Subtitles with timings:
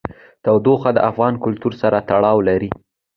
[0.43, 2.69] تودوخه د افغان کلتور سره تړاو لري.